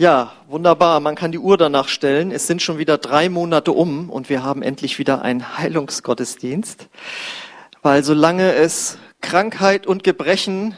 [0.00, 0.98] Ja, wunderbar.
[1.00, 2.32] Man kann die Uhr danach stellen.
[2.32, 6.88] Es sind schon wieder drei Monate um und wir haben endlich wieder einen Heilungsgottesdienst.
[7.82, 10.74] Weil solange es Krankheit und Gebrechen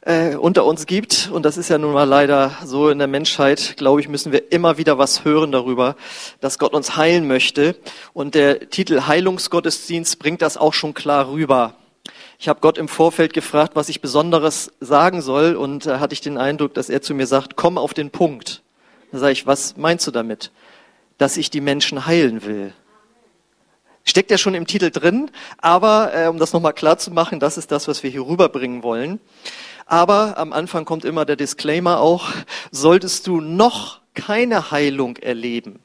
[0.00, 3.76] äh, unter uns gibt, und das ist ja nun mal leider so in der Menschheit,
[3.76, 5.94] glaube ich, müssen wir immer wieder was hören darüber,
[6.40, 7.76] dass Gott uns heilen möchte.
[8.12, 11.76] Und der Titel Heilungsgottesdienst bringt das auch schon klar rüber.
[12.38, 16.20] Ich habe Gott im Vorfeld gefragt, was ich Besonderes sagen soll und da hatte ich
[16.20, 18.62] den Eindruck, dass er zu mir sagt, komm auf den Punkt.
[19.10, 20.50] Da sage ich, was meinst du damit?
[21.16, 22.74] Dass ich die Menschen heilen will.
[24.04, 27.58] Steckt ja schon im Titel drin, aber äh, um das nochmal klar zu machen, das
[27.58, 29.18] ist das, was wir hier rüberbringen wollen.
[29.86, 32.28] Aber am Anfang kommt immer der Disclaimer auch,
[32.70, 35.80] solltest du noch keine Heilung erleben,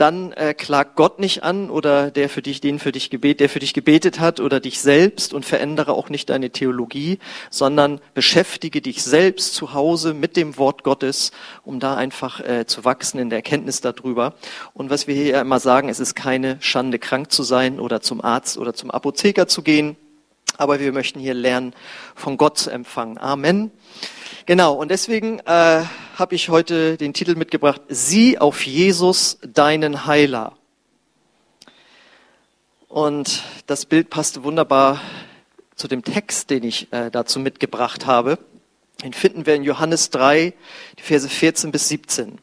[0.00, 3.48] dann äh, klag Gott nicht an oder der für dich, den für dich gebet, der
[3.48, 7.18] für dich gebetet hat oder dich selbst und verändere auch nicht deine Theologie,
[7.50, 11.32] sondern beschäftige dich selbst zu Hause mit dem Wort Gottes,
[11.64, 14.34] um da einfach äh, zu wachsen in der Erkenntnis darüber.
[14.72, 18.22] Und was wir hier immer sagen, es ist keine Schande, krank zu sein oder zum
[18.22, 19.96] Arzt oder zum Apotheker zu gehen,
[20.56, 21.74] aber wir möchten hier lernen,
[22.14, 23.18] von Gott zu empfangen.
[23.18, 23.70] Amen.
[24.50, 25.84] Genau, und deswegen äh,
[26.16, 30.56] habe ich heute den Titel mitgebracht, Sieh auf Jesus, deinen Heiler.
[32.88, 35.00] Und das Bild passte wunderbar
[35.76, 38.40] zu dem Text, den ich äh, dazu mitgebracht habe.
[39.04, 40.52] Den finden wir in Johannes 3,
[40.98, 42.40] die Verse 14 bis 17.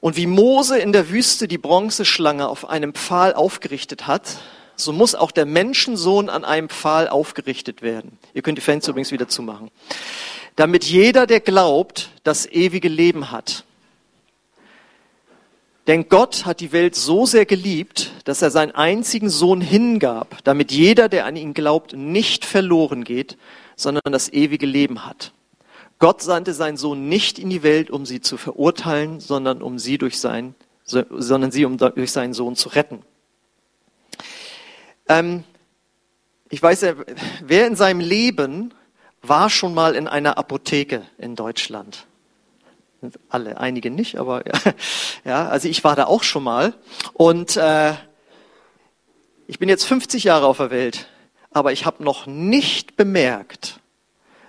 [0.00, 4.38] Und wie Mose in der Wüste die Bronzeschlange auf einem Pfahl aufgerichtet hat,
[4.74, 8.18] so muss auch der Menschensohn an einem Pfahl aufgerichtet werden.
[8.34, 9.70] Ihr könnt die Fenster übrigens wieder zumachen
[10.58, 13.62] damit jeder, der glaubt, das ewige Leben hat.
[15.86, 20.72] Denn Gott hat die Welt so sehr geliebt, dass er seinen einzigen Sohn hingab, damit
[20.72, 23.38] jeder, der an ihn glaubt, nicht verloren geht,
[23.76, 25.32] sondern das ewige Leben hat.
[26.00, 29.96] Gott sandte seinen Sohn nicht in die Welt, um sie zu verurteilen, sondern um sie
[29.96, 33.04] durch sein, sondern sie um durch seinen Sohn zu retten.
[35.08, 35.44] Ähm,
[36.50, 36.94] ich weiß ja,
[37.44, 38.74] wer in seinem Leben
[39.22, 42.06] war schon mal in einer Apotheke in Deutschland.
[43.28, 44.42] Alle, einige nicht, aber
[45.24, 46.74] ja, also ich war da auch schon mal.
[47.12, 47.94] Und äh,
[49.46, 51.08] ich bin jetzt 50 Jahre auf der Welt,
[51.50, 53.80] aber ich habe noch nicht bemerkt,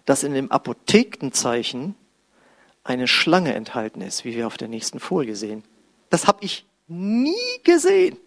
[0.05, 1.95] dass in dem Apothekenzeichen
[2.83, 5.63] eine Schlange enthalten ist, wie wir auf der nächsten Folie sehen.
[6.09, 8.17] Das habe ich nie gesehen.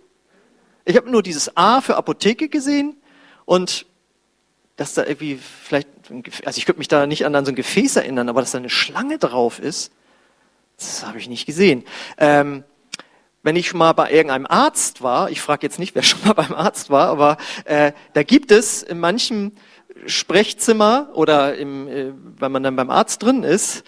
[0.85, 2.97] Ich habe nur dieses A für Apotheke gesehen
[3.45, 3.87] und
[4.77, 5.89] dass da irgendwie vielleicht,
[6.45, 8.71] also ich könnte mich da nicht an, so ein Gefäß erinnern, aber dass da eine
[8.71, 9.93] Schlange drauf ist,
[10.79, 11.85] das habe ich nicht gesehen.
[12.19, 12.65] Ähm,
[13.43, 16.35] wenn ich schon mal bei irgendeinem Arzt war, ich frage jetzt nicht, wer schon mal
[16.35, 19.57] beim Arzt war, aber äh, da gibt es in manchen
[20.07, 23.85] Sprechzimmer oder im, äh, wenn man dann beim Arzt drin ist,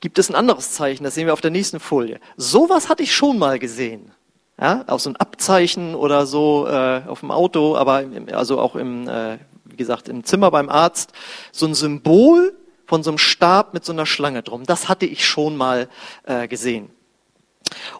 [0.00, 2.20] gibt es ein anderes Zeichen, das sehen wir auf der nächsten Folie.
[2.36, 4.12] Sowas hatte ich schon mal gesehen.
[4.60, 8.76] Ja, auch so ein Abzeichen oder so äh, auf dem Auto, aber im, also auch
[8.76, 9.38] im, äh,
[9.80, 11.12] gesagt, im Zimmer beim Arzt,
[11.50, 12.54] so ein Symbol
[12.86, 14.64] von so einem Stab mit so einer Schlange drum.
[14.64, 15.88] Das hatte ich schon mal
[16.24, 16.90] äh, gesehen.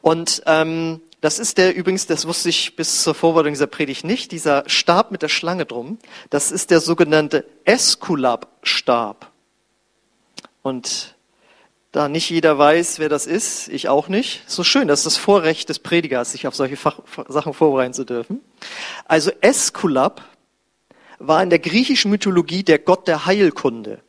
[0.03, 4.33] Und ähm, das ist der übrigens, das wusste ich bis zur Vorbereitung dieser Predigt nicht,
[4.33, 5.99] dieser Stab mit der Schlange drum.
[6.31, 9.31] Das ist der sogenannte Esculap-Stab.
[10.63, 11.15] Und
[11.93, 14.43] da nicht jeder weiß, wer das ist, ich auch nicht.
[14.47, 18.05] So schön, das ist das Vorrecht des Predigers, sich auf solche Fach Sachen vorbereiten zu
[18.05, 18.41] dürfen.
[19.07, 20.23] Also Esculap
[21.21, 24.01] war in der griechischen Mythologie der Gott der Heilkunde.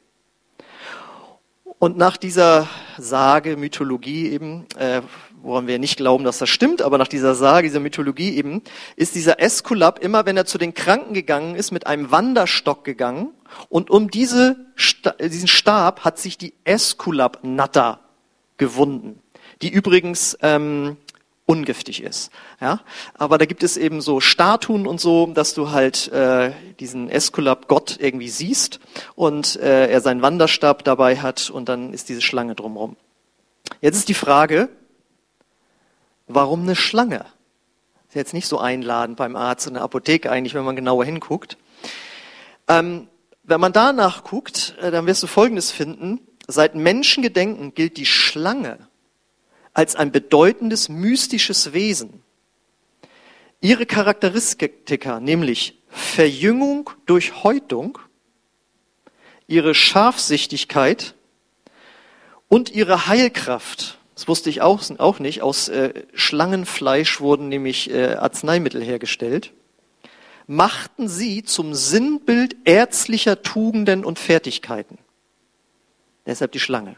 [1.78, 2.68] Und nach dieser
[2.98, 5.02] Sage, Mythologie eben, äh,
[5.42, 8.62] woran wir nicht glauben, dass das stimmt, aber nach dieser Sage, dieser Mythologie eben,
[8.96, 13.32] ist dieser Eskulap immer, wenn er zu den Kranken gegangen ist, mit einem Wanderstock gegangen
[13.68, 14.58] und um diese,
[15.20, 18.00] diesen Stab hat sich die Eskulap-Natter
[18.58, 19.20] gewunden,
[19.62, 20.98] die übrigens ähm,
[21.52, 22.32] ungiftig ist.
[22.62, 22.80] Ja?
[23.14, 27.68] Aber da gibt es eben so Statuen und so, dass du halt äh, diesen Eskulap
[27.68, 28.80] Gott irgendwie siehst
[29.16, 32.96] und äh, er seinen Wanderstab dabei hat und dann ist diese Schlange drumherum.
[33.82, 34.70] Jetzt ist die Frage,
[36.28, 37.26] warum eine Schlange?
[38.08, 41.58] Ist jetzt nicht so einladend beim Arzt in der Apotheke eigentlich, wenn man genauer hinguckt.
[42.70, 43.10] Ähm,
[43.44, 46.22] wenn man danach guckt, äh, dann wirst du Folgendes finden.
[46.48, 48.88] Seit Menschengedenken gilt die Schlange
[49.74, 52.22] als ein bedeutendes mystisches Wesen.
[53.62, 58.00] Ihre Charakteristika, nämlich Verjüngung durch Häutung,
[59.48, 61.16] ihre Scharfsichtigkeit
[62.48, 68.16] und ihre Heilkraft, das wusste ich auch, auch nicht, aus äh, Schlangenfleisch wurden nämlich äh,
[68.16, 69.54] Arzneimittel hergestellt,
[70.48, 74.98] machten sie zum Sinnbild ärztlicher Tugenden und Fertigkeiten.
[76.26, 76.98] Deshalb die Schlange.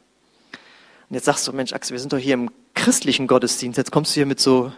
[1.09, 3.77] Und jetzt sagst du, Mensch, Axel, wir sind doch hier im christlichen Gottesdienst.
[3.77, 4.71] Jetzt kommst du hier mit so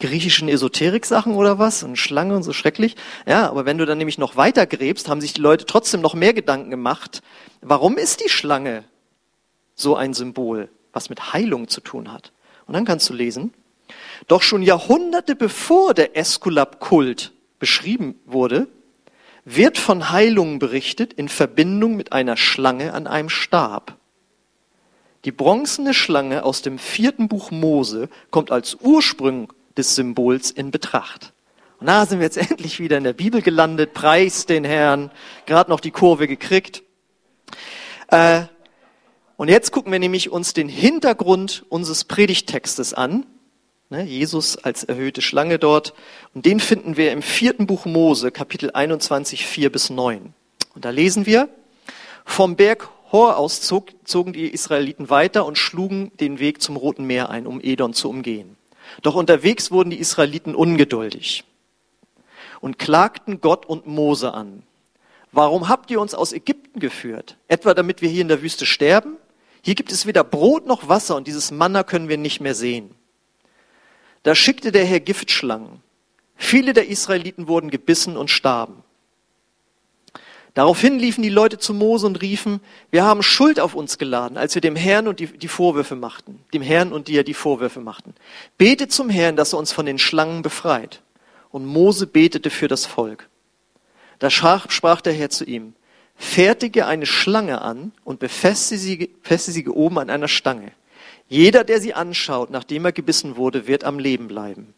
[0.00, 2.96] griechischen Esoterik-Sachen oder was und Schlange und so schrecklich.
[3.26, 6.14] Ja, aber wenn du dann nämlich noch weiter gräbst, haben sich die Leute trotzdem noch
[6.14, 7.22] mehr Gedanken gemacht.
[7.60, 8.84] Warum ist die Schlange
[9.74, 12.32] so ein Symbol, was mit Heilung zu tun hat?
[12.66, 13.54] Und dann kannst du lesen,
[14.28, 18.68] doch schon Jahrhunderte bevor der Eskulap-Kult beschrieben wurde,
[19.44, 23.98] wird von Heilungen berichtet in Verbindung mit einer Schlange an einem Stab.
[25.24, 31.32] Die bronzene Schlange aus dem vierten Buch Mose kommt als Ursprung des Symbols in Betracht.
[31.78, 35.10] Und da sind wir jetzt endlich wieder in der Bibel gelandet, preis den Herrn,
[35.46, 36.82] gerade noch die Kurve gekriegt.
[38.08, 38.42] Äh,
[39.36, 43.26] und jetzt gucken wir nämlich uns den Hintergrund unseres Predigttextes an.
[43.90, 45.94] Ne, Jesus als erhöhte Schlange dort.
[46.34, 50.32] Und den finden wir im vierten Buch Mose, Kapitel 21, 4 bis 9.
[50.74, 51.48] Und da lesen wir,
[52.24, 57.04] vom Berg Hor aus zog, zogen die Israeliten weiter und schlugen den Weg zum Roten
[57.06, 58.56] Meer ein, um Edom zu umgehen.
[59.02, 61.44] Doch unterwegs wurden die Israeliten ungeduldig
[62.60, 64.62] und klagten Gott und Mose an.
[65.30, 67.36] Warum habt ihr uns aus Ägypten geführt?
[67.48, 69.16] Etwa damit wir hier in der Wüste sterben?
[69.62, 72.94] Hier gibt es weder Brot noch Wasser und dieses Manna können wir nicht mehr sehen.
[74.22, 75.82] Da schickte der Herr Giftschlangen.
[76.36, 78.82] Viele der Israeliten wurden gebissen und starben.
[80.54, 82.60] Daraufhin liefen die Leute zu Mose und riefen,
[82.90, 86.40] wir haben Schuld auf uns geladen, als wir dem Herrn und die, die Vorwürfe machten,
[86.52, 88.14] dem Herrn und dir die Vorwürfe machten.
[88.58, 91.00] Bete zum Herrn, dass er uns von den Schlangen befreit.
[91.50, 93.28] Und Mose betete für das Volk.
[94.18, 95.74] Da sprach der Herr zu ihm,
[96.16, 100.72] fertige eine Schlange an und befestige sie, befestige sie oben an einer Stange.
[101.28, 104.74] Jeder, der sie anschaut, nachdem er gebissen wurde, wird am Leben bleiben.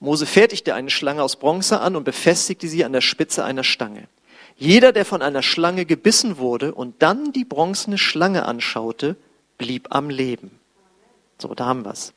[0.00, 4.08] Mose fertigte eine Schlange aus Bronze an und befestigte sie an der Spitze einer Stange.
[4.60, 9.16] Jeder, der von einer Schlange gebissen wurde und dann die bronzene Schlange anschaute,
[9.56, 10.50] blieb am Leben.
[11.38, 12.12] So, da haben wir's.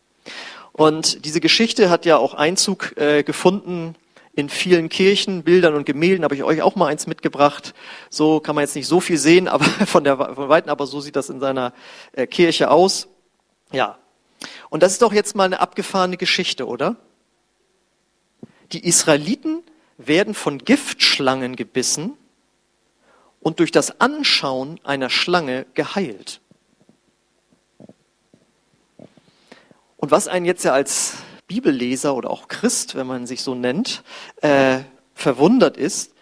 [0.74, 3.96] Und diese Geschichte hat ja auch Einzug äh, gefunden
[4.36, 6.26] in vielen Kirchen, Bildern und Gemälden.
[6.26, 7.74] Habe ich euch auch mal eins mitgebracht.
[8.10, 11.00] So kann man jetzt nicht so viel sehen, aber von der von weitem, aber so
[11.00, 11.72] sieht das in seiner
[12.12, 13.08] äh, Kirche aus.
[13.72, 13.98] Ja.
[14.70, 16.98] Und das ist doch jetzt mal eine abgefahrene Geschichte, oder?
[18.74, 19.64] Die Israeliten
[19.98, 22.18] werden von Giftschlangen gebissen
[23.44, 26.40] und durch das Anschauen einer Schlange geheilt.
[29.98, 31.18] Und was einen jetzt ja als
[31.48, 34.04] Bibelleser oder auch Christ, wenn man sich so nennt,
[34.42, 34.80] äh,
[35.14, 36.14] verwundert ist,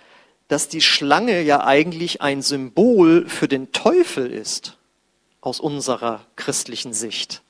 [0.47, 4.77] dass die Schlange ja eigentlich ein Symbol für den Teufel ist,
[5.39, 7.41] aus unserer christlichen Sicht.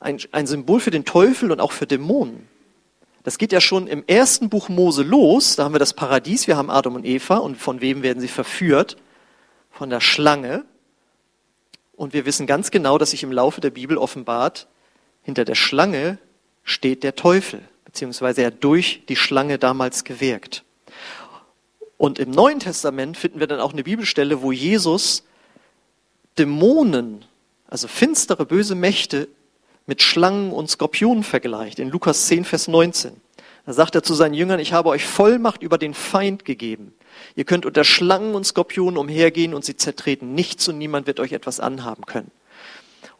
[0.00, 2.48] Ein, ein Symbol für den Teufel und auch für Dämonen.
[3.22, 5.56] Das geht ja schon im ersten Buch Mose los.
[5.56, 8.28] Da haben wir das Paradies, wir haben Adam und Eva und von wem werden sie
[8.28, 8.96] verführt?
[9.70, 10.64] Von der Schlange.
[11.94, 14.66] Und wir wissen ganz genau, dass sich im Laufe der Bibel offenbart,
[15.22, 16.18] hinter der Schlange
[16.64, 20.64] steht der Teufel, beziehungsweise er durch die Schlange damals gewirkt.
[21.96, 25.22] Und im Neuen Testament finden wir dann auch eine Bibelstelle, wo Jesus
[26.38, 27.24] Dämonen,
[27.68, 29.28] also finstere, böse Mächte
[29.86, 33.12] mit Schlangen und Skorpionen vergleicht, in Lukas 10, Vers 19.
[33.64, 36.94] Da sagt er zu seinen Jüngern, ich habe euch Vollmacht über den Feind gegeben.
[37.36, 40.34] Ihr könnt unter Schlangen und Skorpionen umhergehen und sie zertreten.
[40.34, 42.30] Nichts und niemand wird euch etwas anhaben können.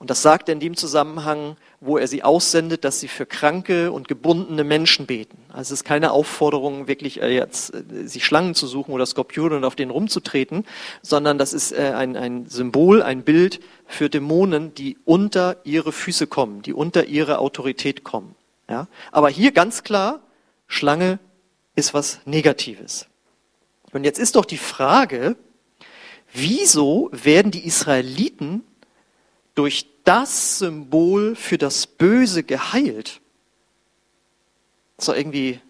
[0.02, 3.92] Und das sagt er in dem Zusammenhang, wo er sie aussendet, dass sie für kranke
[3.92, 5.38] und gebundene Menschen beten.
[5.48, 9.54] Also es ist keine Aufforderung, wirklich äh, jetzt äh, sich Schlangen zu suchen oder Skorpione
[9.54, 10.66] und auf denen rumzutreten,
[11.02, 16.26] sondern das ist äh, ein, ein Symbol, ein Bild für Dämonen, die unter ihre Füße
[16.26, 18.34] kommen, die unter ihre Autorität kommen.
[18.68, 18.88] Ja?
[19.12, 20.18] Aber hier ganz klar,
[20.66, 21.20] Schlange
[21.76, 23.06] ist was Negatives.
[23.92, 25.36] Und jetzt ist doch die Frage,
[26.32, 28.64] wieso werden die Israeliten
[29.54, 33.20] durch das Symbol für das Böse geheilt.
[34.98, 35.60] So irgendwie,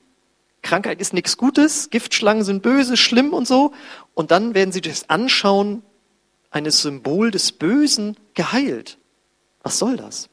[0.62, 3.73] Krankheit ist nichts Gutes, Giftschlangen sind böse, schlimm und so.
[4.15, 5.83] Und dann werden sie durch das Anschauen
[6.51, 8.99] eines Symbol des Bösen geheilt.
[9.62, 10.29] Was soll das?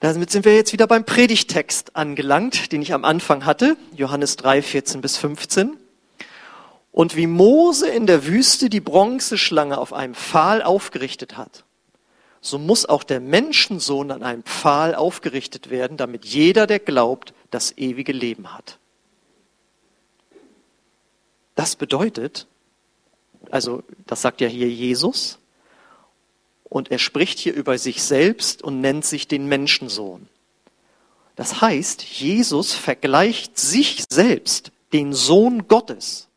[0.00, 4.60] Damit sind wir jetzt wieder beim Predigtext angelangt, den ich am Anfang hatte, Johannes 3,
[4.60, 5.78] 14 bis 15.
[6.94, 11.64] Und wie Mose in der Wüste die Bronzeschlange auf einem Pfahl aufgerichtet hat,
[12.40, 17.76] so muss auch der Menschensohn an einem Pfahl aufgerichtet werden, damit jeder, der glaubt, das
[17.76, 18.78] ewige Leben hat.
[21.56, 22.46] Das bedeutet,
[23.50, 25.40] also das sagt ja hier Jesus,
[26.62, 30.28] und er spricht hier über sich selbst und nennt sich den Menschensohn.
[31.34, 36.28] Das heißt, Jesus vergleicht sich selbst, den Sohn Gottes,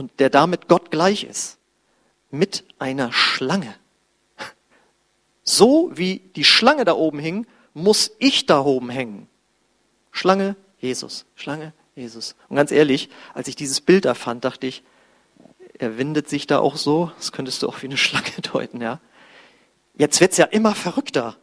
[0.00, 1.58] und der damit Gott gleich ist,
[2.30, 3.74] mit einer Schlange.
[5.42, 9.28] So wie die Schlange da oben hing, muss ich da oben hängen.
[10.10, 11.26] Schlange, Jesus.
[11.34, 12.34] Schlange, Jesus.
[12.48, 14.82] Und ganz ehrlich, als ich dieses Bild da fand, dachte ich,
[15.78, 17.12] er windet sich da auch so.
[17.18, 19.00] Das könntest du auch wie eine Schlange deuten, ja.
[19.96, 21.36] Jetzt wird's ja immer verrückter.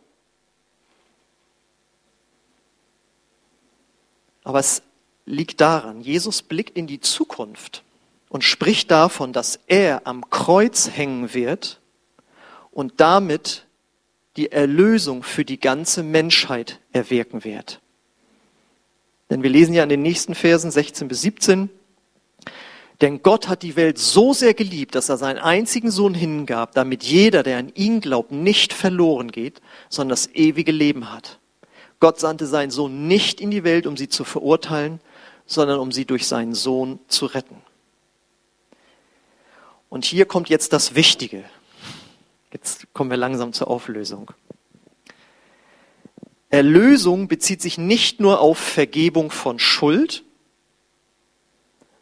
[4.43, 4.81] Aber es
[5.27, 7.83] liegt daran, Jesus blickt in die Zukunft
[8.29, 11.79] und spricht davon, dass er am Kreuz hängen wird
[12.71, 13.65] und damit
[14.35, 17.81] die Erlösung für die ganze Menschheit erwirken wird.
[19.29, 21.69] Denn wir lesen ja in den nächsten Versen 16 bis 17,
[23.01, 27.03] denn Gott hat die Welt so sehr geliebt, dass er seinen einzigen Sohn hingab, damit
[27.03, 31.39] jeder, der an ihn glaubt, nicht verloren geht, sondern das ewige Leben hat.
[31.99, 34.99] Gott sandte seinen Sohn nicht in die Welt, um sie zu verurteilen,
[35.45, 37.61] sondern um sie durch seinen Sohn zu retten.
[39.89, 41.43] Und hier kommt jetzt das Wichtige.
[42.51, 44.31] Jetzt kommen wir langsam zur Auflösung.
[46.49, 50.23] Erlösung bezieht sich nicht nur auf Vergebung von Schuld,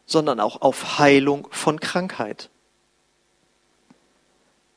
[0.06, 2.48] sondern auch auf Heilung von Krankheit.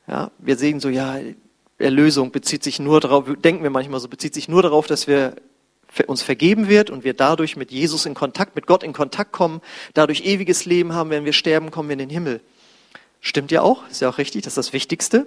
[0.08, 1.20] Ja, wir sehen so, ja,
[1.78, 5.36] Erlösung bezieht sich nur darauf, denken wir manchmal so, bezieht sich nur darauf, dass wir
[6.08, 9.62] uns vergeben wird und wir dadurch mit Jesus in Kontakt, mit Gott in Kontakt kommen,
[9.94, 12.42] dadurch ewiges Leben haben, wenn wir sterben, kommen wir in den Himmel.
[13.22, 15.26] Stimmt ja auch, ist ja auch richtig, das ist das Wichtigste.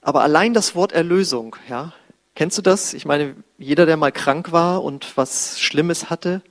[0.00, 1.92] Aber allein das Wort Erlösung, ja,
[2.34, 2.94] kennst du das?
[2.94, 6.42] Ich meine, jeder, der mal krank war und was Schlimmes hatte,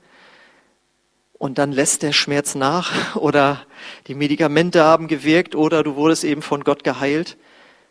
[1.38, 3.64] und dann lässt der Schmerz nach oder
[4.08, 7.36] die Medikamente haben gewirkt oder du wurdest eben von Gott geheilt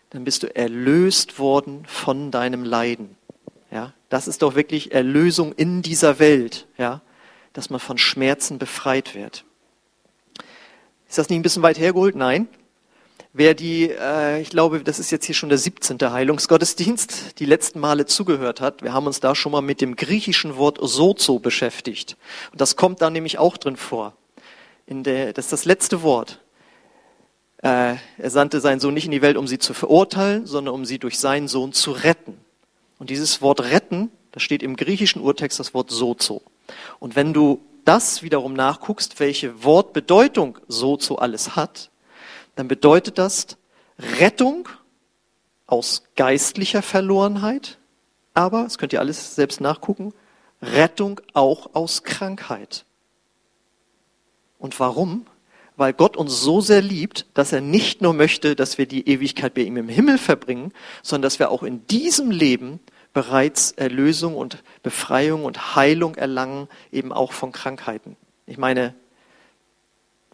[0.10, 3.18] dann bist du erlöst worden von deinem Leiden.
[3.72, 7.02] Ja, das ist doch wirklich Erlösung in dieser Welt, ja,
[7.54, 9.44] dass man von Schmerzen befreit wird.
[11.08, 12.16] Ist das nicht ein bisschen weit hergeholt?
[12.16, 12.48] Nein.
[13.34, 16.00] Wer die, äh, ich glaube, das ist jetzt hier schon der 17.
[16.02, 20.58] Heilungsgottesdienst, die letzten Male zugehört hat, wir haben uns da schon mal mit dem griechischen
[20.58, 22.18] Wort sozo beschäftigt.
[22.52, 24.14] Und das kommt da nämlich auch drin vor.
[24.86, 26.42] In der, das ist das letzte Wort.
[27.62, 30.86] Äh, er sandte seinen Sohn nicht in die Welt, um sie zu verurteilen, sondern um
[30.86, 32.38] sie durch seinen Sohn zu retten.
[33.00, 36.42] Und dieses Wort retten, da steht im griechischen Urtext das Wort sozo.
[37.00, 41.90] Und wenn du das wiederum nachguckst, welche Wortbedeutung sozo alles hat,
[42.56, 43.58] dann bedeutet das
[44.20, 44.70] Rettung
[45.66, 47.78] aus geistlicher Verlorenheit,
[48.34, 50.14] aber, das könnt ihr alles selbst nachgucken,
[50.62, 52.86] Rettung auch aus Krankheit.
[54.60, 55.26] Und warum?
[55.78, 59.54] weil Gott uns so sehr liebt, dass er nicht nur möchte, dass wir die Ewigkeit
[59.54, 62.80] bei ihm im Himmel verbringen, sondern dass wir auch in diesem Leben
[63.14, 68.16] bereits Erlösung und Befreiung und Heilung erlangen, eben auch von Krankheiten.
[68.46, 68.94] Ich meine,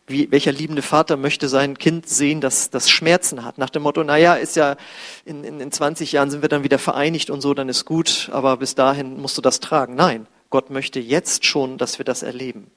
[0.06, 3.58] wie, welcher liebende Vater möchte sein Kind sehen, dass das Schmerzen hat?
[3.58, 4.76] Nach dem Motto, naja, ist ja,
[5.24, 8.30] in, in, in 20 Jahren sind wir dann wieder vereinigt und so, dann ist gut,
[8.34, 9.96] aber bis dahin musst du das tragen.
[9.96, 12.70] Nein, Gott möchte jetzt schon, dass wir das erleben.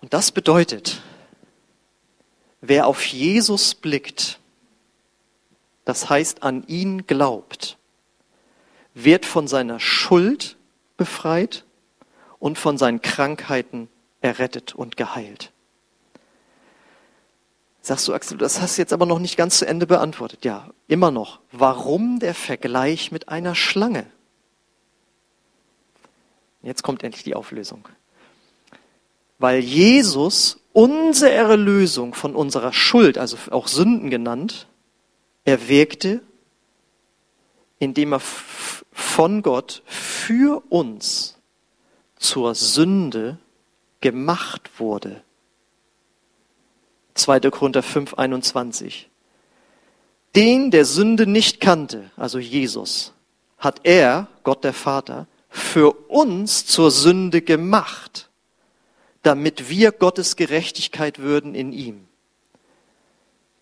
[0.00, 1.00] Und das bedeutet,
[2.60, 4.38] wer auf Jesus blickt,
[5.84, 7.78] das heißt an ihn glaubt,
[8.94, 10.56] wird von seiner Schuld
[10.96, 11.64] befreit
[12.38, 13.88] und von seinen Krankheiten
[14.20, 15.52] errettet und geheilt.
[17.80, 20.44] Sagst du, Axel, das hast du jetzt aber noch nicht ganz zu Ende beantwortet.
[20.44, 21.40] Ja, immer noch.
[21.50, 24.06] Warum der Vergleich mit einer Schlange?
[26.62, 27.88] Jetzt kommt endlich die Auflösung
[29.42, 34.68] weil Jesus unsere Erlösung von unserer Schuld, also auch Sünden genannt,
[35.44, 36.20] erwirkte,
[37.78, 41.38] indem er von Gott für uns
[42.16, 43.38] zur Sünde
[44.00, 45.22] gemacht wurde.
[47.14, 47.40] 2.
[47.50, 49.10] Korinther 5, 21.
[50.34, 53.12] Den, der Sünde nicht kannte, also Jesus,
[53.58, 58.30] hat er, Gott der Vater, für uns zur Sünde gemacht
[59.22, 62.06] damit wir Gottes Gerechtigkeit würden in ihm.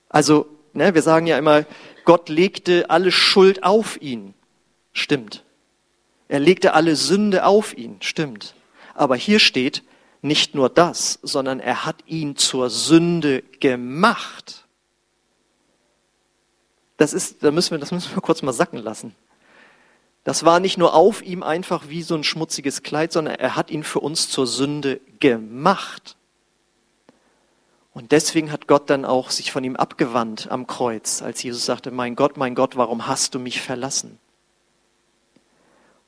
[0.09, 1.65] Also, ne, wir sagen ja immer,
[2.05, 4.35] Gott legte alle Schuld auf ihn.
[4.93, 5.45] Stimmt.
[6.29, 7.97] Er legte alle Sünde auf ihn.
[8.00, 8.55] Stimmt.
[8.95, 9.83] Aber hier steht
[10.23, 14.67] nicht nur das, sondern er hat ihn zur Sünde gemacht.
[16.97, 19.15] Das ist, da müssen wir, das müssen wir kurz mal sacken lassen.
[20.25, 23.71] Das war nicht nur auf ihm einfach wie so ein schmutziges Kleid, sondern er hat
[23.71, 26.17] ihn für uns zur Sünde gemacht.
[28.00, 31.90] Und deswegen hat Gott dann auch sich von ihm abgewandt am Kreuz, als Jesus sagte,
[31.90, 34.19] mein Gott, mein Gott, warum hast du mich verlassen?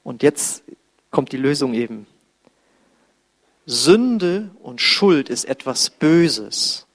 [0.02, 0.64] Und jetzt
[1.10, 2.06] kommt die Lösung eben.
[3.66, 6.86] Sünde und Schuld ist etwas Böses.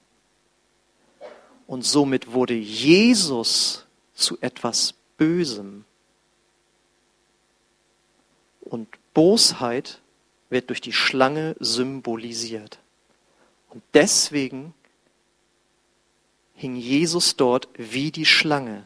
[1.67, 3.85] Und somit wurde Jesus
[4.15, 5.85] zu etwas Bösem.
[8.61, 10.01] Und Bosheit
[10.49, 12.79] wird durch die Schlange symbolisiert.
[13.69, 14.73] Und deswegen
[16.57, 18.85] hing Jesus dort wie die Schlange.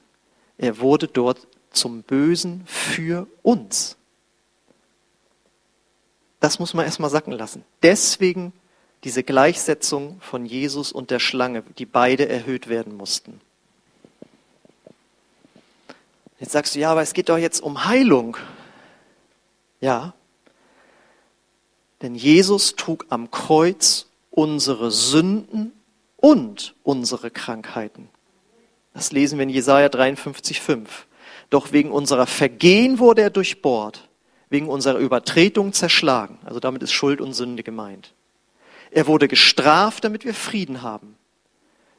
[0.58, 3.98] Er wurde dort zum Bösen für uns.
[6.40, 7.64] Das muss man erstmal sacken lassen.
[7.82, 8.54] Deswegen
[9.04, 13.42] diese Gleichsetzung von Jesus und der Schlange, die beide erhöht werden mussten.
[16.40, 18.38] Jetzt sagst du, ja, aber es geht doch jetzt um Heilung.
[19.80, 20.14] Ja,
[22.02, 25.72] denn Jesus trug am Kreuz unsere Sünden
[26.22, 28.10] und unsere Krankheiten.
[28.94, 30.88] Das lesen wir in Jesaja 53,5.
[31.50, 34.10] Doch wegen unserer Vergehen wurde er durchbohrt,
[34.50, 36.40] wegen unserer Übertretung zerschlagen.
[36.46, 38.14] Also damit ist Schuld und Sünde gemeint.
[38.92, 41.18] Er wurde gestraft, damit wir Frieden haben.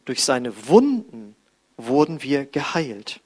[0.04, 1.36] Durch seine Wunden
[1.76, 3.20] wurden wir geheilt.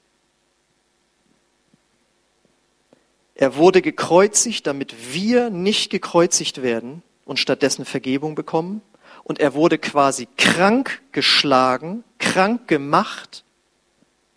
[3.35, 8.81] Er wurde gekreuzigt, damit wir nicht gekreuzigt werden und stattdessen Vergebung bekommen.
[9.27, 13.43] Und er wurde quasi krank geschlagen, krank gemacht,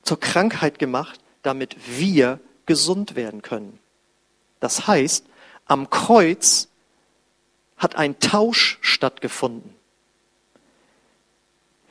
[0.02, 3.78] zur Krankheit gemacht, damit wir gesund werden können.
[4.58, 5.26] Das heißt,
[5.66, 6.66] am Kreuz
[7.76, 9.72] hat ein Tausch stattgefunden.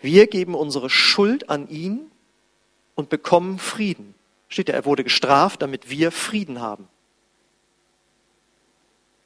[0.01, 2.11] Wir geben unsere Schuld an ihn
[2.95, 4.13] und bekommen Frieden.
[4.49, 6.89] Steht da, er wurde gestraft, damit wir Frieden haben.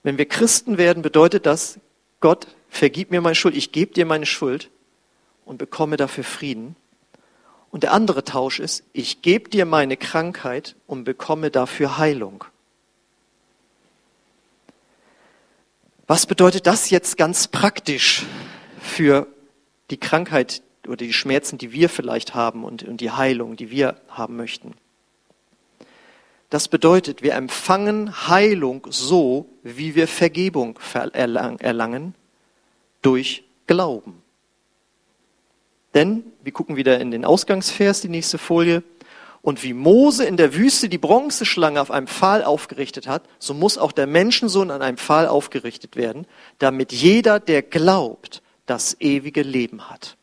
[0.03, 1.79] Wenn wir Christen werden, bedeutet das,
[2.19, 4.69] Gott, vergib mir meine Schuld, ich gebe dir meine Schuld
[5.45, 6.75] und bekomme dafür Frieden.
[7.69, 12.45] Und der andere Tausch ist, ich gebe dir meine Krankheit und bekomme dafür Heilung.
[16.07, 18.25] Was bedeutet das jetzt ganz praktisch
[18.81, 19.27] für
[19.89, 24.01] die Krankheit oder die Schmerzen, die wir vielleicht haben und, und die Heilung, die wir
[24.09, 24.73] haben möchten?
[26.49, 32.15] Das bedeutet, wir empfangen Heilung so, wie wir Vergebung erlangen,
[33.03, 34.23] durch Glauben.
[35.93, 38.83] Denn, wir gucken wieder in den Ausgangsvers, die nächste Folie,
[39.43, 43.77] und wie Mose in der Wüste die Bronzeschlange auf einem Pfahl aufgerichtet hat, so muss
[43.77, 46.25] auch der Menschensohn an einem Pfahl aufgerichtet werden,
[46.59, 50.15] damit jeder, der glaubt, das ewige Leben hat.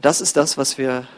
[0.00, 1.08] Das ist das, was wir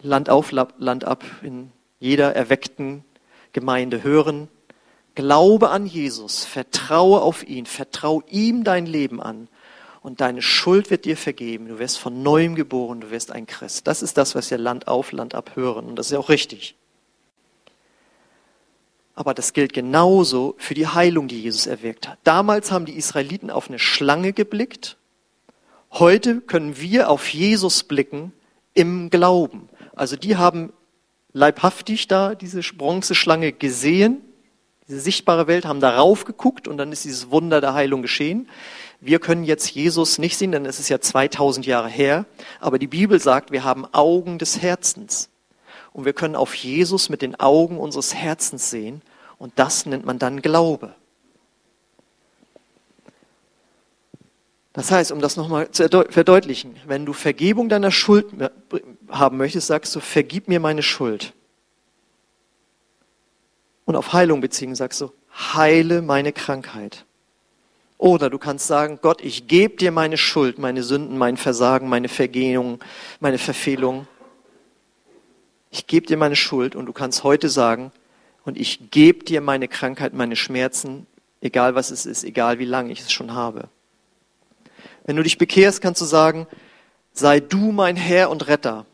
[0.00, 3.04] Land auf, Land ab in jeder erweckten
[3.52, 4.48] Gemeinde hören.
[5.14, 9.48] Glaube an Jesus, vertraue auf ihn, vertraue ihm dein Leben an
[10.02, 11.68] und deine Schuld wird dir vergeben.
[11.68, 13.86] Du wirst von neuem geboren, du wirst ein Christ.
[13.86, 16.28] Das ist das, was wir Land auf, Land ab hören und das ist ja auch
[16.28, 16.76] richtig.
[19.14, 22.18] Aber das gilt genauso für die Heilung, die Jesus erwirkt hat.
[22.24, 24.96] Damals haben die Israeliten auf eine Schlange geblickt.
[25.92, 28.32] Heute können wir auf Jesus blicken
[28.72, 29.68] im Glauben.
[29.94, 30.72] Also die haben
[31.32, 34.22] leibhaftig da diese Bronzeschlange gesehen,
[34.90, 38.48] diese sichtbare Welt, haben darauf geguckt und dann ist dieses Wunder der Heilung geschehen.
[39.00, 42.26] Wir können jetzt Jesus nicht sehen, denn es ist ja 2000 Jahre her,
[42.58, 45.30] aber die Bibel sagt, wir haben Augen des Herzens
[45.92, 49.00] und wir können auf Jesus mit den Augen unseres Herzens sehen
[49.38, 50.94] und das nennt man dann Glaube.
[54.72, 58.26] Das heißt, um das nochmal zu verdeutlichen, wenn du Vergebung deiner Schuld
[59.08, 61.32] haben möchtest, sagst du, vergib mir meine Schuld.
[63.90, 67.06] Und auf Heilung beziehen sagst du, heile meine Krankheit.
[67.98, 72.06] Oder du kannst sagen, Gott, ich gebe dir meine Schuld, meine Sünden, mein Versagen, meine
[72.06, 72.78] Vergehung,
[73.18, 74.06] meine Verfehlung.
[75.72, 77.90] Ich gebe dir meine Schuld und du kannst heute sagen,
[78.44, 81.08] und ich gebe dir meine Krankheit, meine Schmerzen,
[81.40, 83.70] egal was es ist, egal wie lange ich es schon habe.
[85.04, 86.46] Wenn du dich bekehrst, kannst du sagen,
[87.12, 88.86] sei du mein Herr und Retter.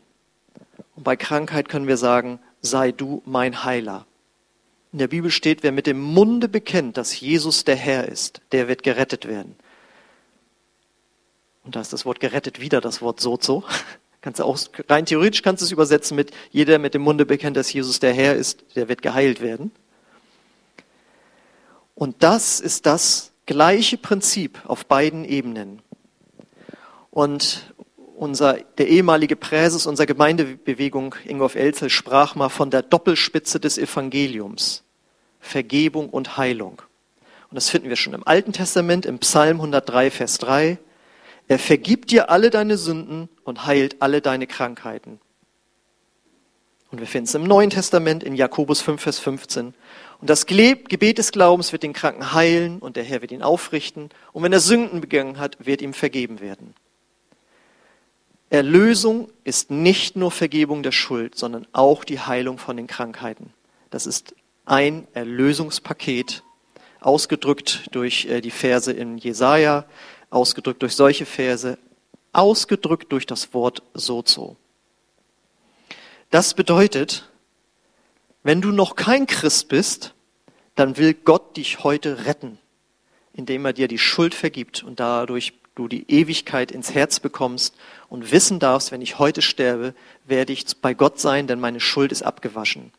[0.95, 4.07] Und bei Krankheit können wir sagen, sei du mein Heiler.
[4.97, 8.67] In der Bibel steht, wer mit dem Munde bekennt, dass Jesus der Herr ist, der
[8.67, 9.55] wird gerettet werden.
[11.63, 13.63] Und da ist das Wort gerettet wieder das Wort sozo.
[14.21, 14.57] Kannst du auch,
[14.89, 18.11] rein theoretisch kannst du es übersetzen mit, jeder mit dem Munde bekennt, dass Jesus der
[18.11, 19.69] Herr ist, der wird geheilt werden.
[21.93, 25.83] Und das ist das gleiche Prinzip auf beiden Ebenen.
[27.11, 27.71] Und
[28.15, 34.83] unser, der ehemalige Präses unserer Gemeindebewegung, Ingolf Elzel, sprach mal von der Doppelspitze des Evangeliums.
[35.47, 36.81] Vergebung und Heilung.
[37.49, 40.77] Und das finden wir schon im Alten Testament, im Psalm 103, Vers 3.
[41.47, 45.19] Er vergibt dir alle deine Sünden und heilt alle deine Krankheiten.
[46.91, 49.73] Und wir finden es im Neuen Testament in Jakobus 5, Vers 15.
[50.19, 54.09] Und das Gebet des Glaubens wird den Kranken heilen und der Herr wird ihn aufrichten.
[54.33, 56.73] Und wenn er Sünden begangen hat, wird ihm vergeben werden.
[58.49, 63.53] Erlösung ist nicht nur Vergebung der Schuld, sondern auch die Heilung von den Krankheiten.
[63.89, 64.33] Das ist
[64.67, 66.43] ein Erlösungspaket,
[66.99, 69.85] ausgedrückt durch äh, die Verse in Jesaja,
[70.29, 71.77] ausgedrückt durch solche Verse,
[72.33, 74.57] ausgedrückt durch das Wort Sozo.
[76.29, 77.29] Das bedeutet,
[78.43, 80.13] wenn du noch kein Christ bist,
[80.75, 82.59] dann will Gott dich heute retten,
[83.33, 87.75] indem er dir die Schuld vergibt und dadurch du die Ewigkeit ins Herz bekommst
[88.09, 89.93] und wissen darfst, wenn ich heute sterbe,
[90.25, 92.91] werde ich bei Gott sein, denn meine Schuld ist abgewaschen.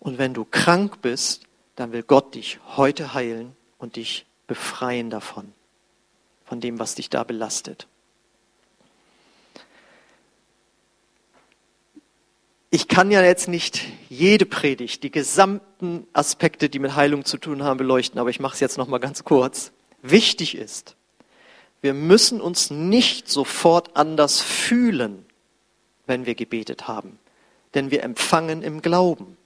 [0.00, 1.44] Und wenn du krank bist,
[1.76, 5.52] dann will Gott dich heute heilen und dich befreien davon,
[6.44, 7.86] von dem, was dich da belastet.
[12.70, 13.80] Ich kann ja jetzt nicht
[14.10, 18.54] jede Predigt, die gesamten Aspekte, die mit Heilung zu tun haben, beleuchten, aber ich mache
[18.54, 19.72] es jetzt noch mal ganz kurz.
[20.02, 20.94] Wichtig ist,
[21.80, 25.24] wir müssen uns nicht sofort anders fühlen,
[26.06, 27.18] wenn wir gebetet haben,
[27.72, 29.37] denn wir empfangen im Glauben.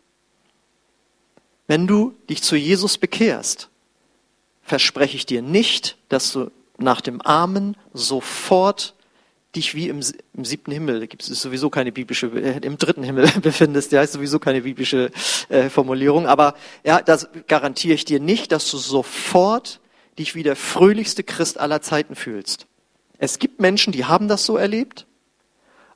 [1.67, 3.69] Wenn du dich zu Jesus bekehrst,
[4.63, 8.95] verspreche ich dir nicht, dass du nach dem Amen sofort
[9.55, 10.01] dich wie im,
[10.35, 14.03] im siebten Himmel, da gibt es sowieso keine biblische, äh, im dritten Himmel befindest, ja,
[14.03, 15.11] ist sowieso keine biblische
[15.49, 19.81] äh, Formulierung, aber ja, das garantiere ich dir nicht, dass du sofort
[20.19, 22.67] dich wie der fröhlichste Christ aller Zeiten fühlst.
[23.19, 25.07] Es gibt Menschen, die haben das so erlebt,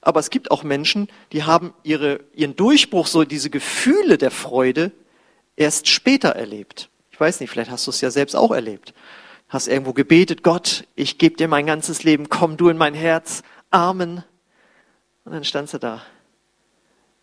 [0.03, 4.93] aber es gibt auch Menschen, die haben ihre, ihren Durchbruch, so diese Gefühle der Freude
[5.57, 6.91] erst später erlebt.
[7.11, 8.95] Ich weiß nicht, vielleicht hast du es ja selbst auch erlebt.
[9.49, 13.43] Hast irgendwo gebetet, Gott, ich gebe dir mein ganzes Leben, komm du in mein Herz,
[13.71, 14.25] Amen.
[15.25, 16.03] Und dann standst du da.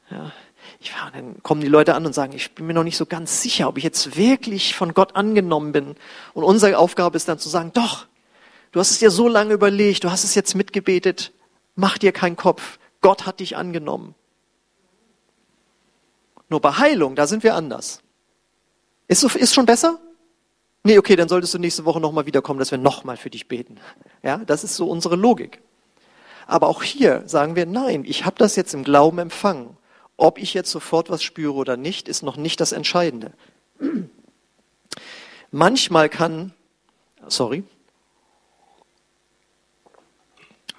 [0.10, 0.32] Ja,
[0.80, 3.42] ich, dann kommen die Leute an und sagen, ich bin mir noch nicht so ganz
[3.42, 5.96] sicher, ob ich jetzt wirklich von Gott angenommen bin.
[6.34, 8.06] Und unsere Aufgabe ist dann zu sagen, doch,
[8.72, 11.32] du hast es dir so lange überlegt, du hast es jetzt mitgebetet,
[11.76, 14.16] mach dir keinen Kopf, Gott hat dich angenommen.
[16.50, 18.02] Nur bei Heilung, da sind wir anders.
[19.14, 20.00] Ist, ist schon besser?
[20.84, 23.80] Nee, okay, dann solltest du nächste Woche nochmal wiederkommen, dass wir nochmal für dich beten.
[24.24, 25.62] Ja, das ist so unsere Logik.
[26.48, 29.78] Aber auch hier sagen wir, nein, ich habe das jetzt im Glauben empfangen.
[30.18, 33.34] Ob ich jetzt sofort was spüre oder nicht, ist noch nicht das Entscheidende.
[35.52, 36.52] Manchmal kann,
[37.28, 37.64] sorry,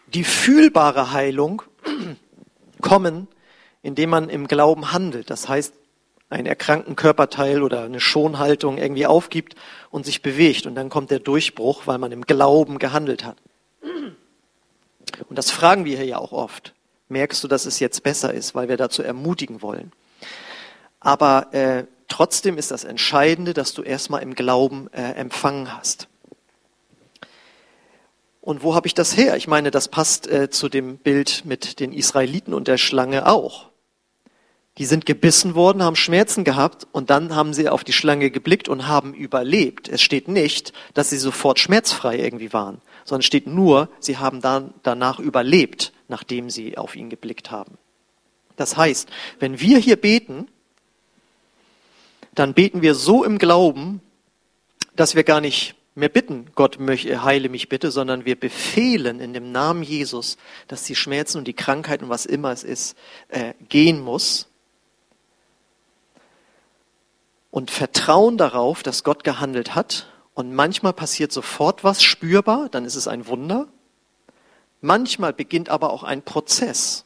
[0.08, 1.62] die fühlbare Heilung
[2.80, 3.28] kommen,
[3.82, 5.30] indem man im Glauben handelt.
[5.30, 5.72] Das heißt,
[6.34, 9.54] einen erkrankten Körperteil oder eine Schonhaltung irgendwie aufgibt
[9.90, 10.66] und sich bewegt.
[10.66, 13.36] Und dann kommt der Durchbruch, weil man im Glauben gehandelt hat.
[15.28, 16.74] Und das fragen wir hier ja auch oft
[17.08, 19.92] merkst du, dass es jetzt besser ist, weil wir dazu ermutigen wollen.
[21.00, 26.08] Aber äh, trotzdem ist das Entscheidende, dass du erstmal im Glauben äh, empfangen hast.
[28.40, 29.36] Und wo habe ich das her?
[29.36, 33.70] Ich meine, das passt äh, zu dem Bild mit den Israeliten und der Schlange auch.
[34.78, 38.68] Die sind gebissen worden, haben Schmerzen gehabt und dann haben sie auf die Schlange geblickt
[38.68, 39.88] und haben überlebt.
[39.88, 44.40] Es steht nicht, dass sie sofort schmerzfrei irgendwie waren, sondern es steht nur, sie haben
[44.40, 47.78] dann danach überlebt nachdem sie auf ihn geblickt haben.
[48.56, 49.08] Das heißt,
[49.40, 50.48] wenn wir hier beten,
[52.34, 54.00] dann beten wir so im Glauben,
[54.96, 59.52] dass wir gar nicht mehr bitten, Gott heile mich bitte, sondern wir befehlen in dem
[59.52, 62.96] Namen Jesus, dass die Schmerzen und die Krankheit und was immer es ist,
[63.28, 64.48] äh, gehen muss.
[67.54, 70.08] Und vertrauen darauf, dass Gott gehandelt hat.
[70.34, 73.68] Und manchmal passiert sofort was spürbar, dann ist es ein Wunder.
[74.80, 77.04] Manchmal beginnt aber auch ein Prozess.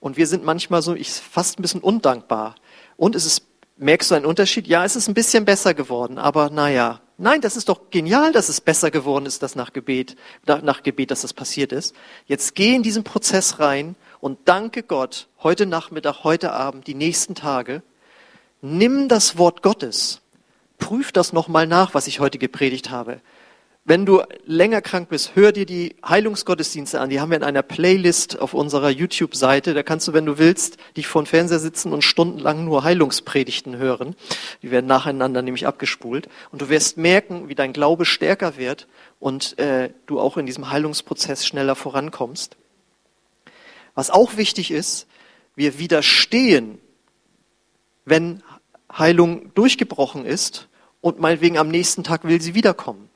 [0.00, 2.56] Und wir sind manchmal so, ich fast ein bisschen undankbar.
[2.96, 3.46] Und es ist,
[3.76, 4.66] merkst du einen Unterschied?
[4.66, 7.00] Ja, es ist ein bisschen besser geworden, aber naja.
[7.16, 11.12] Nein, das ist doch genial, dass es besser geworden ist, dass nach Gebet, nach Gebet,
[11.12, 11.94] dass das passiert ist.
[12.26, 17.36] Jetzt geh in diesen Prozess rein und danke Gott heute Nachmittag, heute Abend, die nächsten
[17.36, 17.84] Tage.
[18.60, 20.22] Nimm das Wort Gottes.
[20.78, 23.20] Prüf das nochmal nach, was ich heute gepredigt habe.
[23.88, 27.08] Wenn du länger krank bist, hör dir die Heilungsgottesdienste an.
[27.08, 29.74] Die haben wir in einer Playlist auf unserer YouTube-Seite.
[29.74, 33.76] Da kannst du, wenn du willst, dich vor dem Fernseher sitzen und stundenlang nur Heilungspredigten
[33.76, 34.16] hören.
[34.62, 36.28] Die werden nacheinander nämlich abgespult.
[36.50, 38.88] Und du wirst merken, wie dein Glaube stärker wird
[39.20, 42.56] und äh, du auch in diesem Heilungsprozess schneller vorankommst.
[43.94, 45.06] Was auch wichtig ist,
[45.54, 46.80] wir widerstehen,
[48.06, 48.42] wenn
[48.90, 50.68] Heilung durchgebrochen ist
[51.02, 53.10] und meinetwegen am nächsten Tag will sie wiederkommen.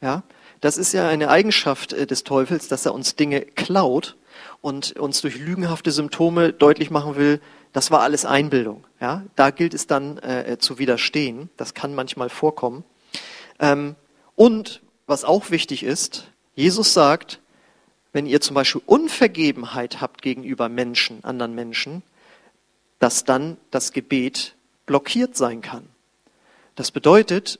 [0.00, 0.24] Ja,
[0.60, 4.16] das ist ja eine Eigenschaft äh, des Teufels, dass er uns Dinge klaut
[4.60, 7.40] und uns durch lügenhafte Symptome deutlich machen will,
[7.72, 8.84] das war alles Einbildung.
[9.00, 11.50] Ja, da gilt es dann äh, zu widerstehen.
[11.56, 12.84] Das kann manchmal vorkommen.
[13.58, 13.96] Ähm,
[14.36, 17.40] und was auch wichtig ist, Jesus sagt,
[18.12, 22.02] wenn ihr zum Beispiel Unvergebenheit habt gegenüber Menschen, anderen Menschen,
[22.98, 24.54] dass dann das Gebet
[24.86, 25.88] blockiert sein kann.
[26.76, 27.58] Das bedeutet,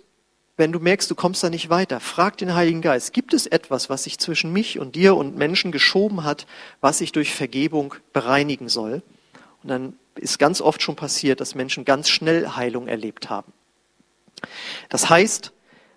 [0.56, 3.90] wenn du merkst, du kommst da nicht weiter, frag den Heiligen Geist, gibt es etwas,
[3.90, 6.46] was sich zwischen mich und dir und Menschen geschoben hat,
[6.80, 9.02] was ich durch Vergebung bereinigen soll?
[9.62, 13.52] Und dann ist ganz oft schon passiert, dass Menschen ganz schnell Heilung erlebt haben.
[14.88, 15.52] Das heißt,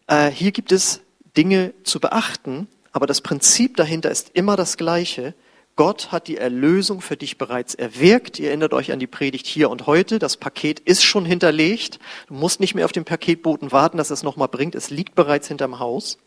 [0.07, 1.01] äh, hier gibt es
[1.35, 5.35] Dinge zu beachten, aber das Prinzip dahinter ist immer das gleiche.
[5.77, 8.39] Gott hat die Erlösung für dich bereits erwirkt.
[8.39, 10.17] Ihr erinnert euch an die Predigt hier und heute.
[10.17, 11.99] Das Paket ist schon hinterlegt.
[12.27, 14.73] Du musst nicht mehr auf den Paketboten warten, dass er es nochmal bringt.
[14.73, 16.17] Es liegt bereits hinterm Haus.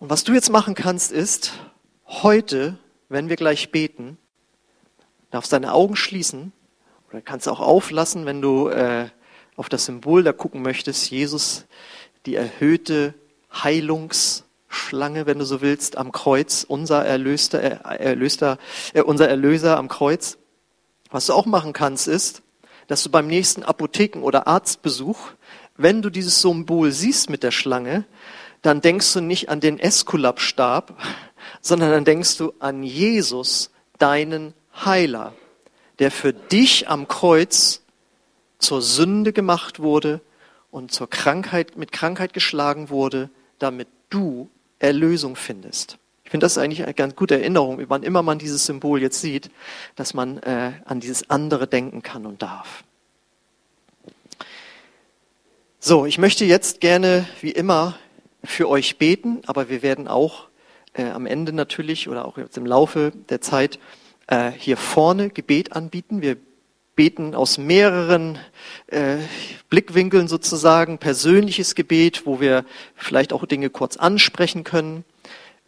[0.00, 1.52] Und was du jetzt machen kannst, ist,
[2.06, 4.18] heute, wenn wir gleich beten,
[5.30, 6.52] darfst deine Augen schließen
[7.08, 9.08] oder kannst auch auflassen, wenn du äh,
[9.54, 11.12] auf das Symbol da gucken möchtest.
[11.12, 11.66] Jesus,
[12.26, 13.14] die erhöhte
[13.52, 14.42] Heilungs-
[14.72, 18.58] Schlange, wenn du so willst, am Kreuz, unser Erlöster, Erlöster,
[18.94, 20.38] äh, unser Erlöser am Kreuz.
[21.10, 22.42] Was du auch machen kannst, ist,
[22.86, 25.30] dass du beim nächsten Apotheken- oder Arztbesuch,
[25.76, 28.04] wenn du dieses Symbol siehst mit der Schlange,
[28.62, 30.96] dann denkst du nicht an den Eskulapstab,
[31.60, 34.54] sondern dann denkst du an Jesus, deinen
[34.84, 35.34] Heiler,
[35.98, 37.82] der für dich am Kreuz
[38.58, 40.20] zur Sünde gemacht wurde
[40.70, 44.48] und zur Krankheit, mit Krankheit geschlagen wurde, damit du
[44.82, 45.98] Erlösung findest.
[46.24, 49.50] Ich finde das eigentlich eine ganz gute Erinnerung, wann immer man dieses Symbol jetzt sieht,
[49.96, 52.84] dass man äh, an dieses andere denken kann und darf.
[55.78, 57.96] So, ich möchte jetzt gerne, wie immer,
[58.44, 60.48] für euch beten, aber wir werden auch
[60.94, 63.78] äh, am Ende natürlich oder auch jetzt im Laufe der Zeit
[64.26, 66.22] äh, hier vorne Gebet anbieten.
[66.22, 66.36] Wir
[66.94, 68.38] beten aus mehreren
[68.88, 69.16] äh,
[69.70, 75.04] Blickwinkeln sozusagen, persönliches Gebet, wo wir vielleicht auch Dinge kurz ansprechen können,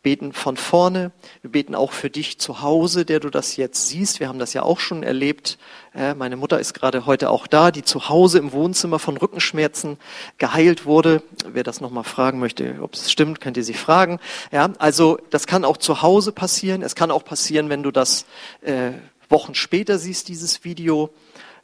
[0.04, 4.20] beten von vorne, wir beten auch für dich zu Hause, der du das jetzt siehst.
[4.20, 5.58] Wir haben das ja auch schon erlebt.
[5.94, 9.96] Äh, meine Mutter ist gerade heute auch da, die zu Hause im Wohnzimmer von Rückenschmerzen
[10.36, 11.22] geheilt wurde.
[11.46, 14.20] Wer das nochmal fragen möchte, ob es stimmt, könnt ihr sie fragen.
[14.52, 16.82] Ja, also das kann auch zu Hause passieren.
[16.82, 18.26] Es kann auch passieren, wenn du das
[18.60, 18.92] äh,
[19.28, 21.10] Wochen später siehst, dieses Video.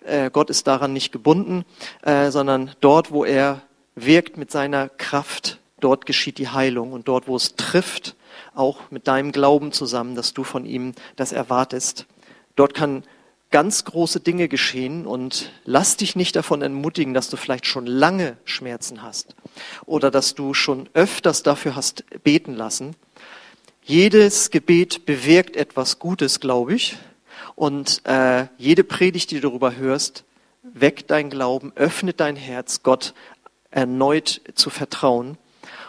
[0.05, 1.65] Äh, Gott ist daran nicht gebunden,
[2.03, 3.63] äh, sondern dort, wo er
[3.95, 8.17] wirkt mit seiner Kraft, dort geschieht die Heilung und dort, wo es trifft,
[8.55, 12.07] auch mit deinem Glauben zusammen, dass du von ihm das erwartest.
[12.57, 13.05] Dort kann
[13.51, 18.37] ganz große Dinge geschehen und lass dich nicht davon entmutigen, dass du vielleicht schon lange
[18.45, 19.35] Schmerzen hast
[19.87, 22.95] oder dass du schon öfters dafür hast beten lassen.
[23.83, 26.97] Jedes Gebet bewirkt etwas Gutes, glaube ich.
[27.61, 30.25] Und äh, jede Predigt, die du darüber hörst,
[30.63, 33.13] weckt dein Glauben, öffnet dein Herz, Gott
[33.71, 35.37] erneut zu vertrauen.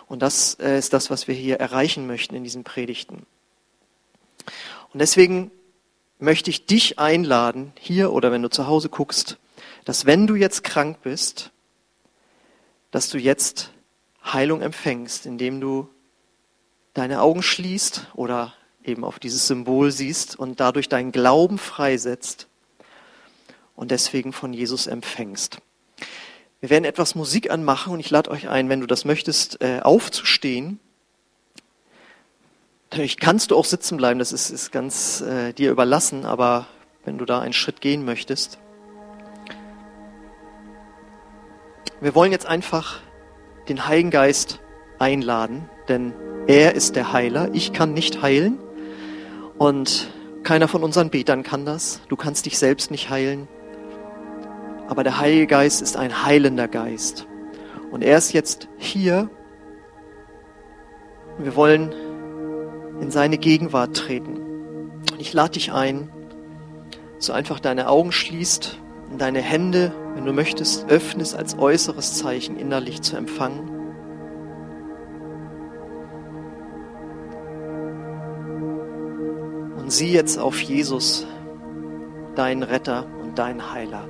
[0.10, 3.26] Und das äh, ist das, was wir hier erreichen möchten in diesen Predigten.
[4.92, 5.50] Und deswegen
[6.20, 9.38] möchte ich dich einladen, hier oder wenn du zu Hause guckst,
[9.86, 11.52] dass wenn du jetzt krank bist,
[12.92, 13.72] dass du jetzt
[14.26, 15.88] Heilung empfängst, indem du
[16.94, 22.48] deine Augen schließt oder eben auf dieses Symbol siehst und dadurch deinen Glauben freisetzt
[23.76, 25.58] und deswegen von Jesus empfängst.
[26.60, 29.80] Wir werden etwas Musik anmachen und ich lade euch ein, wenn du das möchtest, äh,
[29.82, 30.80] aufzustehen.
[32.92, 36.68] Natürlich kannst du auch sitzen bleiben, das ist, ist ganz äh, dir überlassen, aber
[37.04, 38.60] wenn du da einen Schritt gehen möchtest.
[42.00, 43.00] Wir wollen jetzt einfach
[43.70, 44.60] den Heiligen Geist
[45.00, 46.14] einladen, denn
[46.48, 47.50] er ist der Heiler.
[47.54, 48.58] Ich kann nicht heilen.
[49.62, 50.10] Und
[50.42, 52.02] keiner von unseren Betern kann das.
[52.08, 53.48] Du kannst dich selbst nicht heilen.
[54.88, 57.28] Aber der Heilige Geist ist ein heilender Geist.
[57.92, 59.30] Und er ist jetzt hier.
[61.38, 61.94] Wir wollen
[63.02, 64.38] in seine Gegenwart treten.
[65.12, 66.10] Und ich lade dich ein,
[67.20, 68.80] so einfach deine Augen schließt
[69.12, 73.71] und deine Hände, wenn du möchtest, öffnest als äußeres Zeichen innerlich zu empfangen.
[79.92, 81.28] Sieh jetzt auf Jesus,
[82.36, 84.08] deinen Retter und deinen Heiler.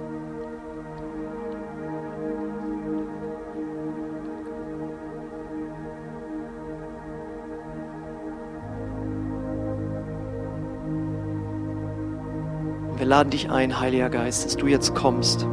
[13.02, 15.48] wir laden dich ein, Heiliger Geist, dass du jetzt kommst.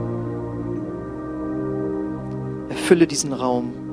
[2.69, 3.88] Erfülle diesen Raum.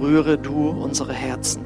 [0.00, 1.62] berühre du unsere Herzen.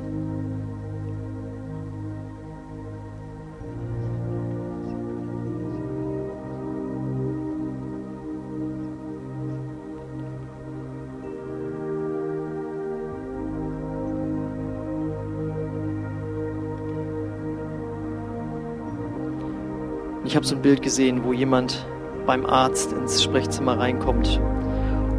[20.25, 21.87] Ich habe so ein Bild gesehen, wo jemand
[22.27, 24.41] beim Arzt ins Sprechzimmer reinkommt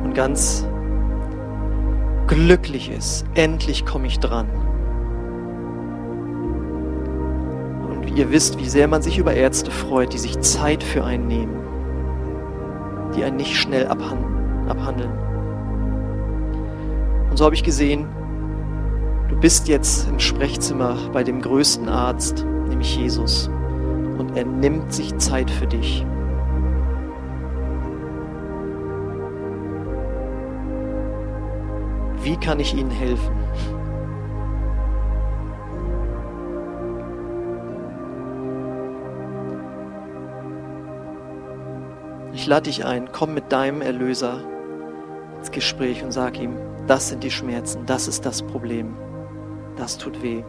[0.04, 0.68] und ganz
[2.28, 3.26] glücklich ist.
[3.36, 4.48] Endlich komme ich dran.
[7.90, 11.28] Und ihr wisst, wie sehr man sich über Ärzte freut, die sich Zeit für einen
[11.28, 11.56] nehmen,
[13.16, 15.12] die einen nicht schnell abhandeln.
[17.30, 18.08] Und so habe ich gesehen,
[19.30, 23.50] du bist jetzt im Sprechzimmer bei dem größten Arzt, nämlich Jesus.
[24.18, 26.06] Und er nimmt sich Zeit für dich.
[32.26, 33.36] Wie kann ich Ihnen helfen?
[42.34, 44.44] Ich lade dich ein, komm mit deinem Erlöser
[45.38, 46.58] ins Gespräch und sag ihm,
[46.88, 48.98] das sind die Schmerzen, das ist das Problem,
[49.76, 50.44] das tut weh.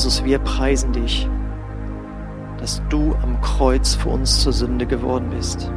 [0.00, 1.28] Jesus, wir preisen dich,
[2.56, 5.70] dass du am Kreuz für uns zur Sünde geworden bist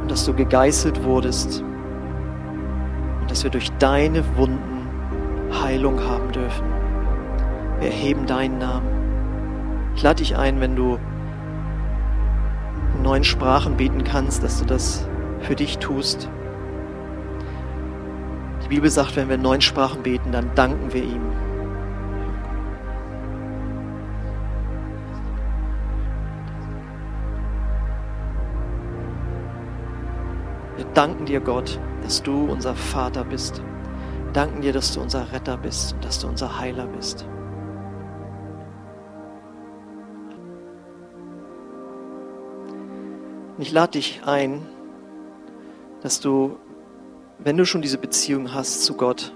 [0.00, 1.64] und dass du gegeißelt wurdest
[3.20, 4.86] und dass wir durch deine Wunden
[5.60, 6.64] Heilung haben dürfen.
[7.80, 8.86] Wir erheben deinen Namen.
[9.96, 10.96] Ich lade dich ein, wenn du
[12.94, 15.08] in neuen Sprachen beten kannst, dass du das
[15.40, 16.30] für dich tust.
[18.64, 21.49] Die Bibel sagt, wenn wir in neuen Sprachen beten, dann danken wir ihm.
[30.94, 33.62] Danken dir, Gott, dass du unser Vater bist.
[34.32, 37.26] Danken dir, dass du unser Retter bist und dass du unser Heiler bist.
[43.56, 44.66] Und ich lade dich ein,
[46.02, 46.56] dass du,
[47.38, 49.34] wenn du schon diese Beziehung hast zu Gott,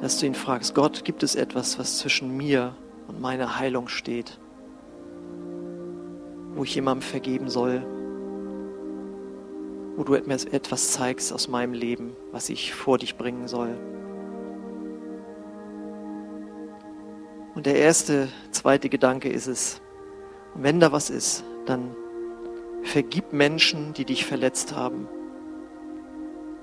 [0.00, 2.76] dass du ihn fragst, Gott, gibt es etwas, was zwischen mir
[3.08, 4.38] und meiner Heilung steht,
[6.54, 7.84] wo ich jemandem vergeben soll,
[9.96, 13.76] wo du mir etwas zeigst aus meinem Leben, was ich vor dich bringen soll.
[17.54, 19.80] Und der erste, zweite Gedanke ist es,
[20.54, 21.94] wenn da was ist, dann
[22.82, 25.08] vergib Menschen, die dich verletzt haben.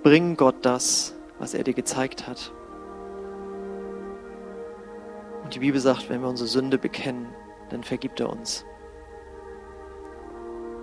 [0.04, 2.54] Bring Gott das, was er dir gezeigt hat.
[5.44, 7.28] Und die Bibel sagt, wenn wir unsere Sünde bekennen,
[7.70, 8.66] dann vergibt er uns.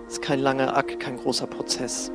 [0.07, 2.11] Es ist kein langer Akt, kein großer Prozess.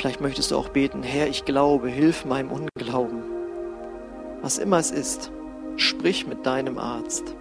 [0.00, 3.22] Vielleicht möchtest du auch beten, Herr, ich glaube, hilf meinem Unglauben.
[4.40, 5.30] Was immer es ist,
[5.76, 7.36] sprich mit deinem Arzt.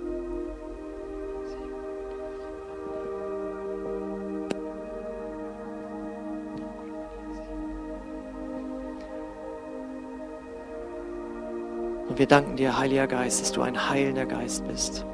[12.10, 15.06] Und wir danken dir, Heiliger Geist, dass du ein heilender Geist bist.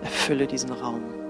[0.00, 1.23] Erfülle diesen Raum.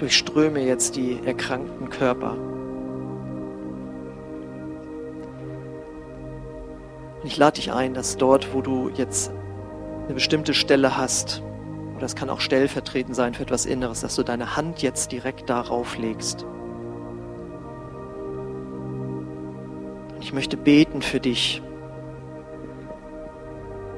[0.00, 2.32] Durchströme jetzt die erkrankten Körper.
[7.20, 9.30] Und ich lade dich ein, dass dort, wo du jetzt
[10.04, 11.42] eine bestimmte Stelle hast,
[11.96, 15.50] oder es kann auch stellvertretend sein für etwas Inneres, dass du deine Hand jetzt direkt
[15.50, 16.46] darauf legst.
[20.14, 21.60] Und ich möchte beten für dich,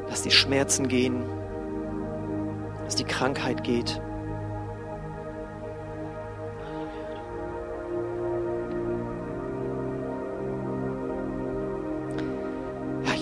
[0.09, 1.23] dass die Schmerzen gehen,
[2.85, 4.03] dass die Krankheit geht.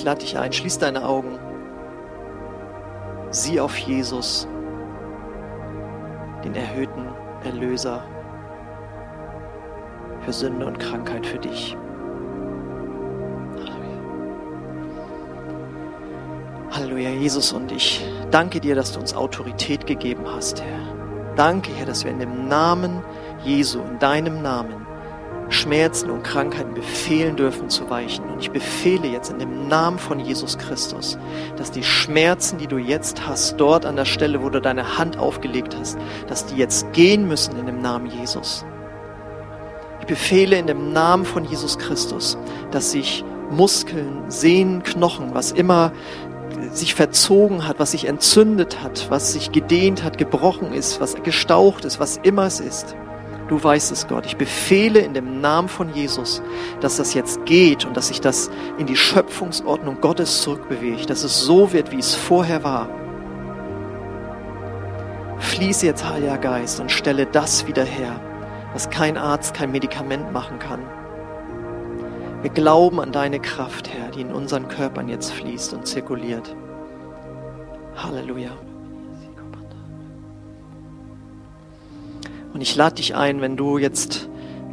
[0.01, 1.39] Ich lade dich ein, schließ deine Augen.
[3.29, 4.49] Sieh auf Jesus,
[6.43, 7.05] den erhöhten
[7.45, 8.03] Erlöser
[10.23, 11.77] für Sünde und Krankheit für dich.
[13.59, 14.01] Halleluja.
[16.71, 20.81] Halleluja, Jesus, und ich danke dir, dass du uns Autorität gegeben hast, Herr.
[21.37, 23.03] Danke, Herr, dass wir in dem Namen
[23.45, 24.87] Jesu, in deinem Namen,
[25.51, 28.25] Schmerzen und Krankheiten befehlen dürfen zu weichen.
[28.25, 31.19] Und ich befehle jetzt in dem Namen von Jesus Christus,
[31.57, 35.19] dass die Schmerzen, die du jetzt hast, dort an der Stelle, wo du deine Hand
[35.19, 35.99] aufgelegt hast,
[36.29, 38.65] dass die jetzt gehen müssen in dem Namen Jesus.
[40.01, 42.39] Ich befehle in dem Namen von Jesus Christus,
[42.71, 45.93] dass sich Muskeln, Sehnen, Knochen, was immer
[46.73, 51.85] sich verzogen hat, was sich entzündet hat, was sich gedehnt hat, gebrochen ist, was gestaucht
[51.85, 52.97] ist, was immer es ist.
[53.51, 54.27] Du weißt es, Gott.
[54.27, 56.41] Ich befehle in dem Namen von Jesus,
[56.81, 58.49] dass das jetzt geht und dass sich das
[58.79, 62.89] in die Schöpfungsordnung Gottes zurückbewegt, dass es so wird, wie es vorher war.
[65.41, 68.21] Fließe jetzt, Heiliger Geist, und stelle das wieder her,
[68.73, 70.83] was kein Arzt, kein Medikament machen kann.
[72.43, 76.55] Wir glauben an deine Kraft, Herr, die in unseren Körpern jetzt fließt und zirkuliert.
[77.97, 78.53] Halleluja.
[82.53, 84.29] Und ich lade dich ein, wenn du jetzt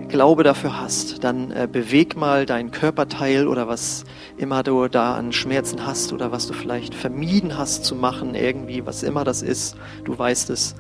[0.08, 4.06] Glaube dafür hast, dann äh, beweg mal dein Körperteil oder was
[4.38, 8.86] immer du da an Schmerzen hast oder was du vielleicht vermieden hast zu machen, irgendwie,
[8.86, 9.76] was immer das ist.
[10.06, 10.76] Du weißt es.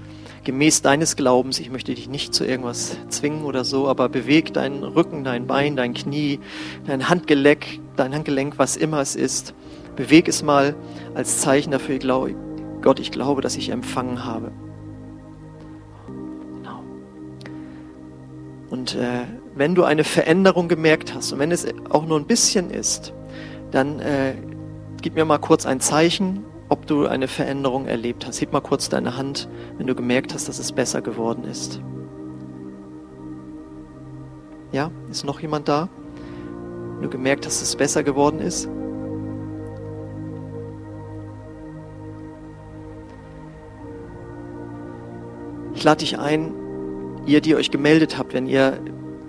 [0.45, 4.83] Gemäß deines Glaubens, ich möchte dich nicht zu irgendwas zwingen oder so, aber beweg deinen
[4.83, 6.39] Rücken, dein Bein, dein Knie,
[6.85, 9.53] dein Handgelenk, dein Handgelenk, was immer es ist.
[9.97, 10.73] Beweg es mal
[11.15, 11.99] als Zeichen dafür,
[12.81, 14.53] Gott, ich glaube, dass ich empfangen habe.
[18.70, 19.24] Und äh,
[19.55, 23.13] wenn du eine Veränderung gemerkt hast und wenn es auch nur ein bisschen ist,
[23.72, 24.34] dann äh,
[25.01, 28.41] gib mir mal kurz ein Zeichen, ob du eine Veränderung erlebt hast.
[28.41, 29.47] Heb mal kurz deine Hand,
[29.78, 31.80] wenn du gemerkt hast, dass es besser geworden ist.
[34.74, 35.88] Ja, ist noch jemand da?
[36.95, 38.68] Wenn du gemerkt hast, dass es besser geworden ist?
[45.74, 46.53] Ich lade dich ein,
[47.28, 48.80] ihr, die euch gemeldet habt, wenn ihr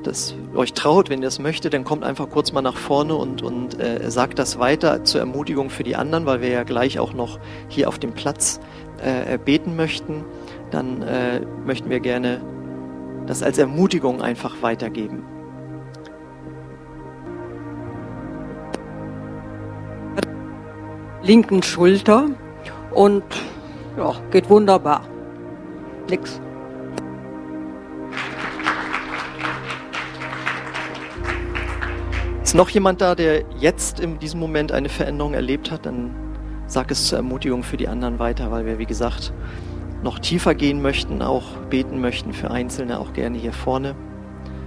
[0.02, 3.42] das euch traut, wenn ihr das möchtet, dann kommt einfach kurz mal nach vorne und,
[3.42, 7.12] und äh, sagt das weiter zur Ermutigung für die anderen, weil wir ja gleich auch
[7.12, 7.38] noch
[7.68, 8.60] hier auf dem Platz
[9.02, 10.24] äh, beten möchten.
[10.70, 12.40] Dann äh, möchten wir gerne
[13.26, 15.24] das als Ermutigung einfach weitergeben.
[21.22, 22.26] Linken Schulter
[22.92, 23.24] und
[23.98, 25.06] ja, geht wunderbar.
[26.08, 26.40] Nix.
[32.48, 35.84] Ist noch jemand da, der jetzt in diesem Moment eine Veränderung erlebt hat?
[35.84, 36.14] Dann
[36.66, 39.34] sag es zur Ermutigung für die anderen weiter, weil wir, wie gesagt,
[40.02, 43.94] noch tiefer gehen möchten, auch beten möchten für Einzelne, auch gerne hier vorne.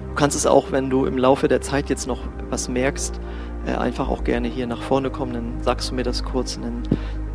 [0.10, 2.20] Du kannst es auch, wenn du im Laufe der Zeit jetzt noch
[2.52, 3.20] was merkst,
[3.66, 6.66] äh, einfach auch gerne hier nach vorne kommen, dann sagst du mir das kurz und
[6.66, 6.84] dann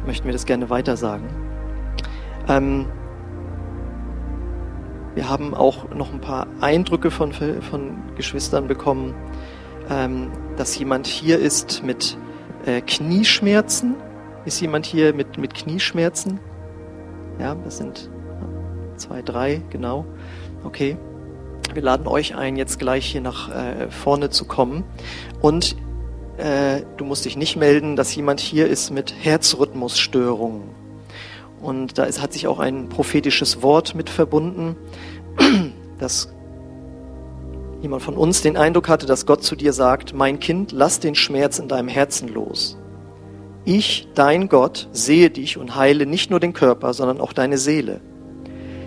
[0.06, 1.26] möchten wir das gerne weiter sagen.
[2.46, 2.86] Ähm,
[5.16, 9.12] wir haben auch noch ein paar Eindrücke von, von Geschwistern bekommen,
[9.90, 12.18] ähm, dass jemand hier ist mit
[12.64, 13.94] äh, Knieschmerzen.
[14.44, 16.40] Ist jemand hier mit, mit Knieschmerzen?
[17.38, 18.10] Ja, das sind
[18.96, 20.06] zwei, drei, genau.
[20.64, 20.96] Okay.
[21.74, 24.84] Wir laden euch ein, jetzt gleich hier nach äh, vorne zu kommen.
[25.40, 25.76] Und
[26.38, 30.62] äh, du musst dich nicht melden, dass jemand hier ist mit Herzrhythmusstörungen.
[31.60, 34.76] Und da ist, hat sich auch ein prophetisches Wort mit verbunden.
[35.98, 36.28] Das
[37.82, 41.14] jemand von uns den Eindruck hatte, dass Gott zu dir sagt, mein Kind, lass den
[41.14, 42.78] Schmerz in deinem Herzen los.
[43.64, 48.00] Ich, dein Gott, sehe dich und heile nicht nur den Körper, sondern auch deine Seele.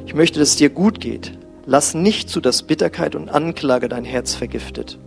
[0.05, 1.37] Ich möchte, dass es dir gut geht.
[1.65, 4.97] Lass nicht zu, dass Bitterkeit und Anklage dein Herz vergiftet.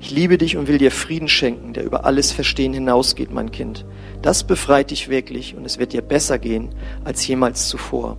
[0.00, 3.86] Ich liebe dich und will dir Frieden schenken, der über alles Verstehen hinausgeht, mein Kind.
[4.20, 8.18] Das befreit dich wirklich und es wird dir besser gehen als jemals zuvor.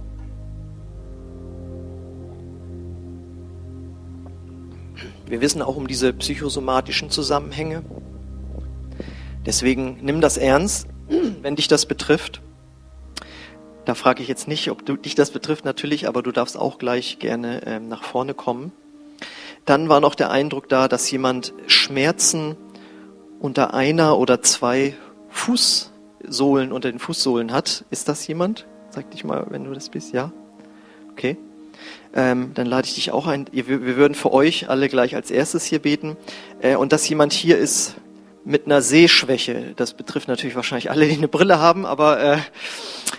[5.28, 7.84] Wir wissen auch um diese psychosomatischen Zusammenhänge.
[9.46, 10.88] Deswegen nimm das ernst,
[11.42, 12.42] wenn dich das betrifft.
[13.86, 16.78] Da frage ich jetzt nicht, ob du, dich das betrifft, natürlich, aber du darfst auch
[16.78, 18.72] gleich gerne ähm, nach vorne kommen.
[19.66, 22.56] Dann war noch der Eindruck da, dass jemand Schmerzen
[23.40, 24.96] unter einer oder zwei
[25.30, 27.86] Fußsohlen unter den Fußsohlen hat.
[27.90, 28.66] Ist das jemand?
[28.90, 30.14] Sag dich mal, wenn du das bist.
[30.14, 30.32] Ja?
[31.12, 31.38] Okay
[32.16, 33.46] ähm, dann lade ich dich auch ein.
[33.52, 36.16] Wir, würden für euch alle gleich als erstes hier beten.
[36.62, 37.96] Äh, und dass jemand hier ist
[38.46, 42.38] mit einer Sehschwäche, das betrifft natürlich wahrscheinlich alle, die eine Brille haben, aber äh,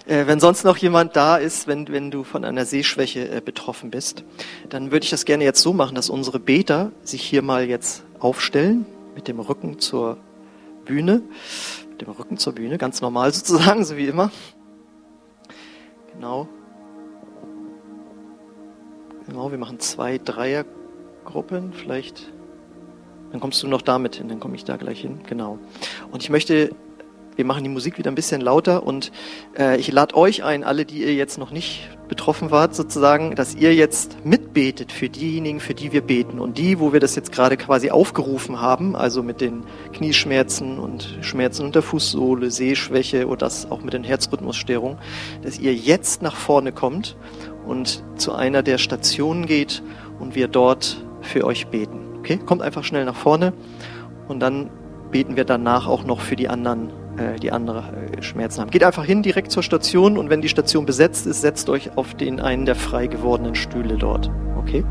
[0.07, 3.91] äh, wenn sonst noch jemand da ist, wenn, wenn du von einer Sehschwäche äh, betroffen
[3.91, 4.25] bist,
[4.69, 8.05] dann würde ich das gerne jetzt so machen, dass unsere Beter sich hier mal jetzt
[8.21, 8.87] aufstellen,
[9.17, 10.17] mit dem Rücken zur
[10.85, 11.23] Bühne,
[11.91, 14.31] mit dem Rücken zur Bühne, ganz normal sozusagen, so wie immer.
[16.15, 16.49] Genau.
[19.27, 22.33] Genau, wir machen zwei Dreiergruppen, vielleicht.
[23.33, 25.21] Dann kommst du noch damit hin, dann komme ich da gleich hin.
[25.27, 25.59] Genau.
[26.13, 26.71] Und ich möchte
[27.37, 29.13] wir machen die Musik wieder ein bisschen lauter und
[29.59, 33.55] äh, ich lade euch ein, alle, die ihr jetzt noch nicht betroffen wart, sozusagen, dass
[33.55, 36.39] ihr jetzt mitbetet für diejenigen, für die wir beten.
[36.39, 41.19] Und die, wo wir das jetzt gerade quasi aufgerufen haben, also mit den Knieschmerzen und
[41.21, 44.99] Schmerzen unter Fußsohle, Sehschwäche oder das auch mit den Herzrhythmusstörungen,
[45.43, 47.17] dass ihr jetzt nach vorne kommt
[47.67, 49.83] und zu einer der Stationen geht
[50.19, 52.19] und wir dort für euch beten.
[52.19, 52.39] Okay?
[52.39, 53.53] Kommt einfach schnell nach vorne
[54.29, 54.71] und dann
[55.11, 57.85] beten wir danach auch noch für die anderen äh, die andere
[58.17, 58.71] äh, Schmerzen haben.
[58.71, 62.15] Geht einfach hin direkt zur Station und wenn die Station besetzt ist, setzt euch auf
[62.15, 64.31] den einen der frei gewordenen Stühle dort.
[64.59, 64.85] Okay?